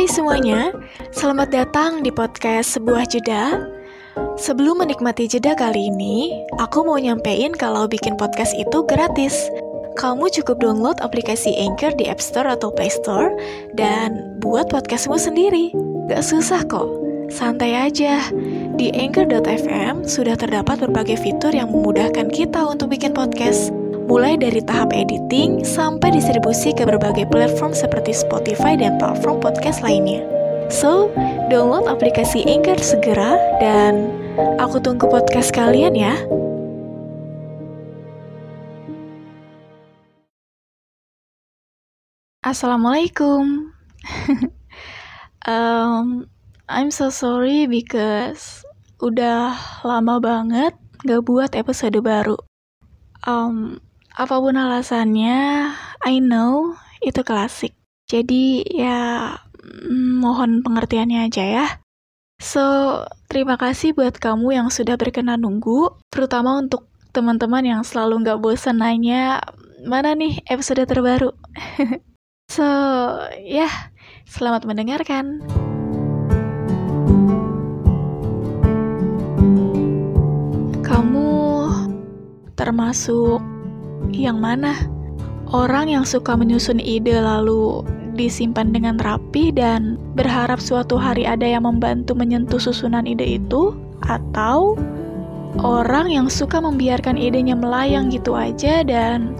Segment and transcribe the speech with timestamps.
[0.00, 0.72] Hai semuanya,
[1.12, 3.68] selamat datang di podcast Sebuah Jeda.
[4.40, 9.36] Sebelum menikmati jeda kali ini, aku mau nyampein kalau bikin podcast itu gratis.
[10.00, 13.34] Kamu cukup download aplikasi Anchor di App Store atau Play Store
[13.76, 15.76] dan buat podcastmu sendiri.
[16.08, 16.88] Gak susah kok,
[17.28, 18.24] santai aja.
[18.80, 23.74] Di Anchor.fm sudah terdapat berbagai fitur yang memudahkan kita untuk bikin podcast
[24.10, 30.26] mulai dari tahap editing sampai distribusi ke berbagai platform seperti Spotify dan platform podcast lainnya.
[30.66, 31.14] So,
[31.46, 34.10] download aplikasi Anchor segera dan
[34.58, 36.18] aku tunggu podcast kalian ya.
[42.42, 43.70] Assalamualaikum.
[45.46, 46.26] um,
[46.66, 48.66] I'm so sorry because
[48.98, 49.54] udah
[49.86, 50.74] lama banget
[51.06, 52.34] gak buat episode baru.
[53.22, 53.78] Um,
[54.10, 55.70] Apa pun alasannya,
[56.02, 57.78] I know itu klasik.
[58.10, 61.66] Jadi ya mm, mohon pengertiannya aja ya.
[62.42, 62.64] So,
[63.30, 68.80] terima kasih buat kamu yang sudah berkenan nunggu, terutama untuk teman-teman yang selalu nggak bosan
[68.80, 69.44] nanya,
[69.86, 71.30] mana nih episode terbaru?
[72.54, 72.64] so,
[73.44, 73.74] ya, yeah,
[74.24, 75.44] selamat mendengarkan.
[80.80, 81.28] Kamu
[82.56, 83.59] termasuk
[84.14, 84.74] yang mana?
[85.50, 87.82] Orang yang suka menyusun ide lalu
[88.14, 93.74] disimpan dengan rapi dan berharap suatu hari ada yang membantu menyentuh susunan ide itu,
[94.06, 94.78] atau
[95.58, 99.34] orang yang suka membiarkan idenya melayang gitu aja dan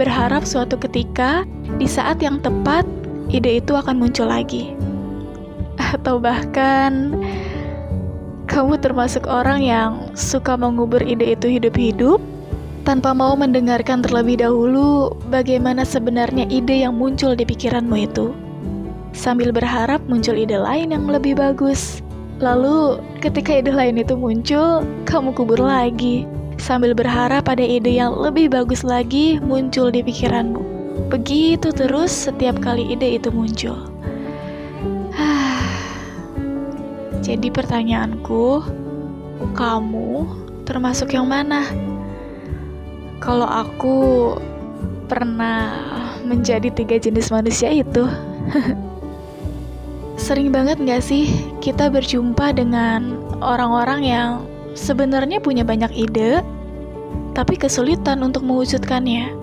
[0.00, 1.44] berharap suatu ketika
[1.76, 2.88] di saat yang tepat
[3.28, 4.72] ide itu akan muncul lagi.
[5.76, 7.12] Atau bahkan
[8.48, 12.20] kamu termasuk orang yang suka mengubur ide itu hidup-hidup
[12.82, 18.34] tanpa mau mendengarkan terlebih dahulu bagaimana sebenarnya ide yang muncul di pikiranmu itu.
[19.14, 22.02] Sambil berharap muncul ide lain yang lebih bagus.
[22.42, 26.26] Lalu, ketika ide lain itu muncul, kamu kubur lagi.
[26.58, 30.62] Sambil berharap ada ide yang lebih bagus lagi muncul di pikiranmu.
[31.06, 33.78] Begitu terus setiap kali ide itu muncul.
[37.26, 38.64] Jadi pertanyaanku,
[39.54, 40.26] kamu
[40.66, 41.91] termasuk yang mana?
[43.22, 44.34] Kalau aku
[45.06, 45.70] pernah
[46.26, 48.02] menjadi tiga jenis manusia itu.
[50.26, 51.30] Sering banget gak sih
[51.62, 54.30] kita berjumpa dengan orang-orang yang
[54.74, 56.42] sebenarnya punya banyak ide,
[57.38, 59.38] tapi kesulitan untuk mewujudkannya.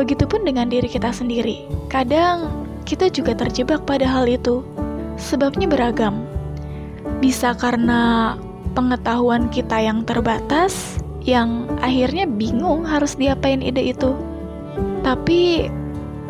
[0.00, 1.68] Begitupun dengan diri kita sendiri.
[1.92, 2.48] Kadang
[2.88, 4.64] kita juga terjebak pada hal itu.
[5.20, 6.24] Sebabnya beragam.
[7.20, 8.32] Bisa karena
[8.72, 14.16] pengetahuan kita yang terbatas, yang akhirnya bingung harus diapain ide itu.
[15.04, 15.68] Tapi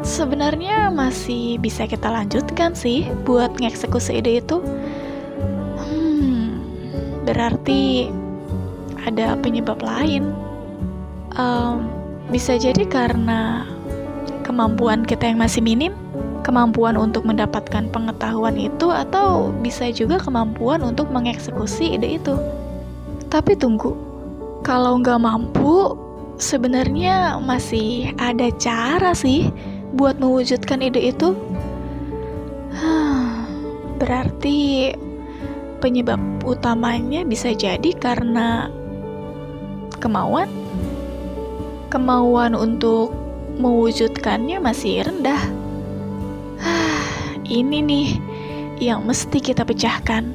[0.02, 4.58] sebenarnya masih bisa kita lanjutkan sih buat ngeksekusi ide itu.
[5.78, 6.60] Hmm,
[7.28, 8.10] berarti
[9.06, 10.32] ada penyebab lain.
[11.38, 11.86] Um,
[12.30, 13.66] bisa jadi karena
[14.42, 15.94] kemampuan kita yang masih minim,
[16.42, 22.34] kemampuan untuk mendapatkan pengetahuan itu, atau bisa juga kemampuan untuk mengeksekusi ide itu.
[23.30, 23.94] Tapi tunggu,
[24.60, 25.96] kalau nggak mampu,
[26.40, 29.48] sebenarnya masih ada cara sih
[29.96, 31.36] buat mewujudkan ide itu.
[34.00, 34.90] Berarti
[35.84, 38.72] penyebab utamanya bisa jadi karena
[40.00, 40.48] kemauan.
[41.92, 43.12] Kemauan untuk
[43.60, 45.42] mewujudkannya masih rendah.
[47.50, 48.08] Ini nih
[48.80, 50.32] yang mesti kita pecahkan.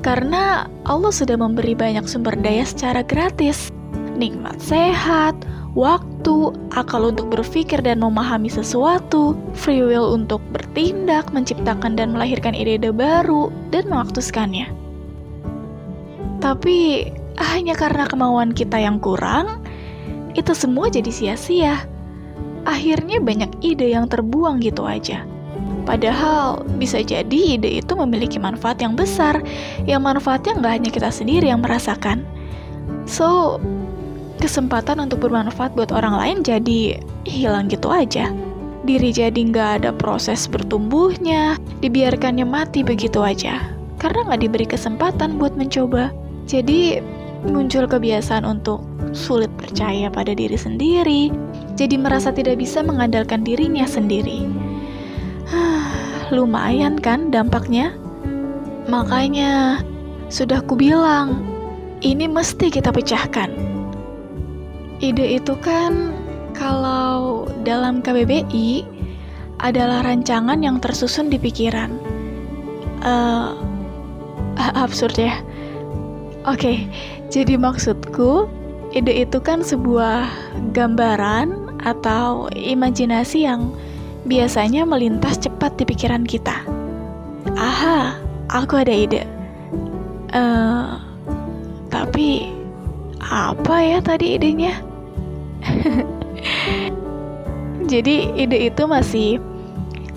[0.00, 3.68] Karena Allah sudah memberi banyak sumber daya secara gratis.
[4.16, 5.36] Nikmat sehat,
[5.76, 12.92] waktu, akal untuk berpikir dan memahami sesuatu, free will untuk bertindak, menciptakan dan melahirkan ide-ide
[12.92, 14.72] baru, dan mewaktuskannya.
[16.40, 19.60] Tapi hanya karena kemauan kita yang kurang,
[20.32, 21.76] itu semua jadi sia-sia.
[22.64, 25.24] Akhirnya banyak ide yang terbuang gitu aja.
[25.88, 29.40] Padahal bisa jadi ide itu memiliki manfaat yang besar,
[29.88, 32.24] yang manfaatnya nggak hanya kita sendiri yang merasakan.
[33.08, 33.58] So,
[34.40, 38.32] kesempatan untuk bermanfaat buat orang lain jadi hilang gitu aja.
[38.84, 43.60] Diri jadi nggak ada proses bertumbuhnya, dibiarkannya mati begitu aja.
[44.00, 46.08] Karena nggak diberi kesempatan buat mencoba.
[46.48, 46.98] Jadi,
[47.44, 48.80] muncul kebiasaan untuk
[49.12, 51.28] sulit percaya pada diri sendiri,
[51.76, 54.48] jadi merasa tidak bisa mengandalkan dirinya sendiri
[56.34, 57.94] lumayan kan dampaknya?
[58.86, 59.82] Makanya,
[60.30, 61.42] sudah kubilang,
[62.02, 63.50] ini mesti kita pecahkan.
[65.00, 66.12] Ide itu kan
[66.52, 68.84] kalau dalam KBBI
[69.60, 71.92] adalah rancangan yang tersusun di pikiran.
[73.00, 73.56] Uh,
[74.76, 75.40] absurd ya.
[76.48, 76.76] Oke, okay,
[77.28, 78.48] jadi maksudku,
[78.96, 80.28] ide itu kan sebuah
[80.72, 83.72] gambaran atau imajinasi yang
[84.24, 86.64] biasanya melintas cepat di pikiran kita.
[87.56, 88.20] Aha,
[88.52, 89.24] aku ada ide.
[90.30, 91.00] Uh,
[91.90, 92.48] tapi
[93.20, 94.78] apa ya tadi idenya?
[97.92, 99.42] Jadi ide itu masih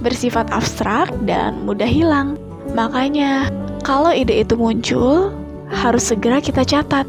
[0.03, 2.35] bersifat abstrak dan mudah hilang.
[2.77, 3.49] Makanya,
[3.81, 5.33] kalau ide itu muncul,
[5.71, 7.07] harus segera kita catat.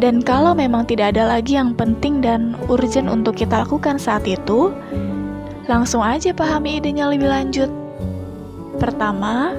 [0.00, 4.72] Dan kalau memang tidak ada lagi yang penting dan urgent untuk kita lakukan saat itu,
[5.70, 7.70] langsung aja pahami idenya lebih lanjut.
[8.82, 9.54] Pertama,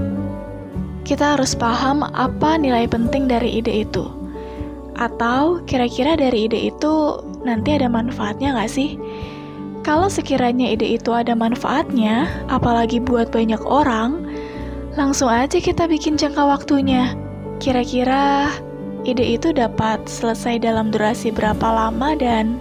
[1.07, 4.11] kita harus paham apa nilai penting dari ide itu.
[4.99, 8.99] Atau kira-kira dari ide itu nanti ada manfaatnya nggak sih?
[9.87, 14.27] Kalau sekiranya ide itu ada manfaatnya, apalagi buat banyak orang,
[14.99, 17.15] langsung aja kita bikin jangka waktunya.
[17.63, 18.51] Kira-kira
[19.07, 22.59] ide itu dapat selesai dalam durasi berapa lama dan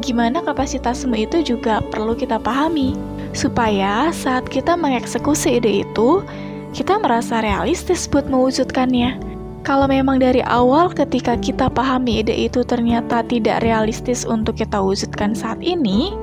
[0.00, 2.96] gimana kapasitasmu itu juga perlu kita pahami.
[3.36, 6.24] Supaya saat kita mengeksekusi ide itu,
[6.72, 9.20] kita merasa realistis buat mewujudkannya.
[9.66, 15.34] Kalau memang dari awal ketika kita pahami ide itu ternyata tidak realistis untuk kita wujudkan
[15.34, 16.14] saat ini,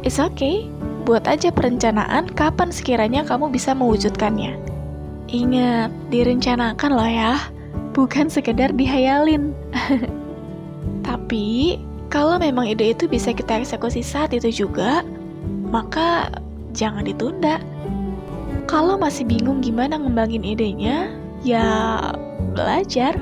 [0.00, 0.64] It's okay,
[1.04, 4.56] buat aja perencanaan kapan sekiranya kamu bisa mewujudkannya.
[5.28, 7.36] Ingat, direncanakan loh ya,
[7.92, 9.52] bukan sekedar dihayalin.
[11.06, 11.76] Tapi,
[12.10, 15.06] kalau memang ide itu bisa kita eksekusi saat itu juga,
[15.70, 16.34] maka
[16.74, 17.62] jangan ditunda.
[18.66, 21.14] Kalau masih bingung gimana ngembangin idenya,
[21.46, 21.62] ya
[22.52, 23.14] belajar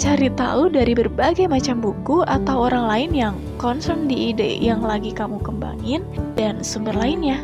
[0.00, 5.12] cari tahu dari berbagai macam buku atau orang lain yang concern di ide yang lagi
[5.12, 6.04] kamu kembangin
[6.36, 7.40] dan sumber lainnya.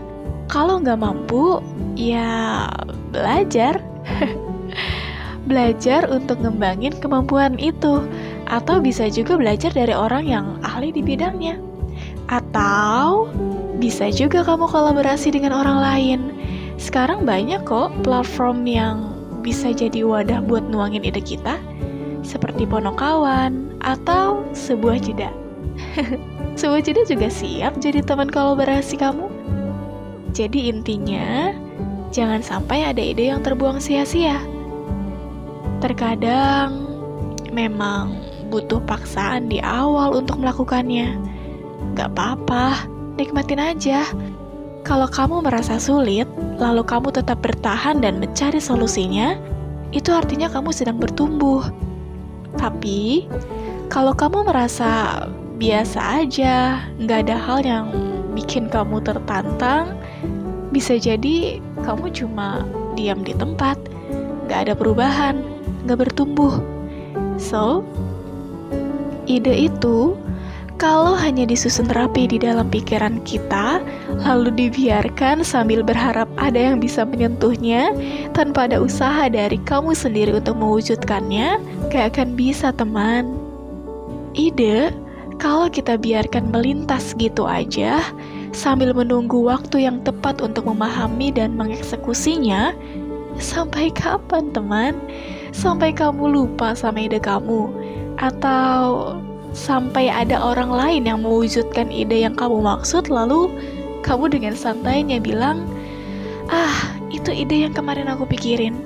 [0.49, 1.61] Kalau nggak mampu,
[1.97, 2.69] ya
[3.13, 3.81] belajar.
[5.47, 8.03] belajar untuk ngembangin kemampuan itu.
[8.47, 11.59] Atau bisa juga belajar dari orang yang ahli di bidangnya.
[12.31, 13.31] Atau
[13.79, 16.21] bisa juga kamu kolaborasi dengan orang lain.
[16.77, 18.97] Sekarang banyak kok platform yang
[19.47, 21.57] bisa jadi wadah buat nuangin ide kita
[22.27, 25.31] seperti ponokawan atau sebuah jeda.
[26.61, 29.31] sebuah jeda juga siap jadi teman kolaborasi kamu.
[30.35, 31.55] Jadi intinya,
[32.13, 34.37] jangan sampai ada ide yang terbuang sia-sia.
[35.81, 36.85] Terkadang
[37.55, 38.19] memang
[38.57, 41.13] butuh paksaan di awal untuk melakukannya.
[41.93, 42.89] Gak apa-apa,
[43.21, 44.09] nikmatin aja.
[44.81, 46.25] Kalau kamu merasa sulit,
[46.57, 49.37] lalu kamu tetap bertahan dan mencari solusinya,
[49.93, 51.69] itu artinya kamu sedang bertumbuh.
[52.57, 53.29] Tapi,
[53.93, 55.21] kalau kamu merasa
[55.61, 57.87] biasa aja, nggak ada hal yang
[58.33, 60.01] bikin kamu tertantang,
[60.73, 62.65] bisa jadi kamu cuma
[62.97, 63.77] diam di tempat,
[64.49, 65.45] nggak ada perubahan,
[65.85, 66.57] nggak bertumbuh.
[67.37, 67.85] So,
[69.27, 70.15] ide itu
[70.77, 73.81] kalau hanya disusun rapi di dalam pikiran kita,
[74.29, 77.97] lalu dibiarkan sambil berharap ada yang bisa menyentuhnya,
[78.37, 81.57] tanpa ada usaha dari kamu sendiri untuk mewujudkannya,
[81.89, 83.41] gak akan bisa teman.
[84.37, 84.93] Ide,
[85.41, 88.05] kalau kita biarkan melintas gitu aja,
[88.53, 92.77] sambil menunggu waktu yang tepat untuk memahami dan mengeksekusinya,
[93.41, 94.93] sampai kapan teman?
[95.57, 97.73] Sampai kamu lupa sama ide kamu?
[98.17, 99.17] Atau
[99.57, 103.49] sampai ada orang lain yang mewujudkan ide yang kamu maksud, lalu
[104.05, 105.65] kamu dengan santainya bilang,
[106.49, 108.77] "Ah, itu ide yang kemarin aku pikirin."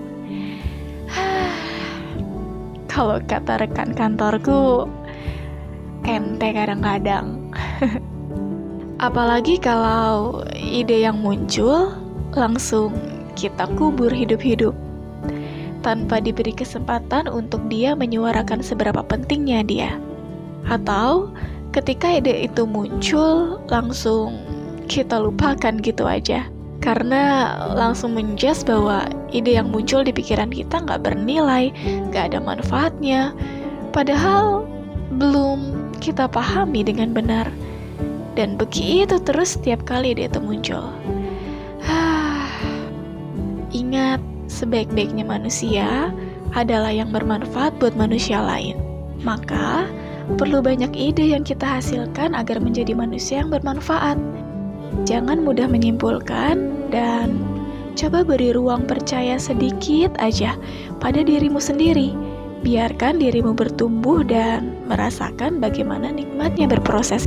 [2.91, 4.87] Kalau kata rekan kantorku,
[6.07, 7.39] ente kadang-kadang.
[9.01, 11.89] Apalagi kalau ide yang muncul
[12.37, 12.93] langsung
[13.33, 14.77] kita kubur hidup-hidup
[15.81, 19.91] tanpa diberi kesempatan untuk dia menyuarakan seberapa pentingnya dia.
[20.69, 21.33] Atau
[21.73, 24.39] ketika ide itu muncul, langsung
[24.91, 26.47] kita lupakan gitu aja.
[26.81, 29.05] Karena langsung menjas bahwa
[29.37, 31.69] ide yang muncul di pikiran kita nggak bernilai,
[32.09, 33.37] nggak ada manfaatnya.
[33.93, 34.65] Padahal
[35.21, 37.47] belum kita pahami dengan benar.
[38.39, 40.89] Dan begitu terus setiap kali ide itu muncul.
[43.81, 46.11] Ingat, sebaik-baiknya manusia
[46.59, 48.75] adalah yang bermanfaat buat manusia lain.
[49.23, 49.87] Maka,
[50.39, 54.15] Perlu banyak ide yang kita hasilkan agar menjadi manusia yang bermanfaat.
[55.03, 56.55] Jangan mudah menyimpulkan
[56.95, 57.35] dan
[57.99, 60.55] coba beri ruang percaya sedikit aja
[61.03, 62.15] pada dirimu sendiri.
[62.61, 67.25] Biarkan dirimu bertumbuh dan merasakan bagaimana nikmatnya berproses.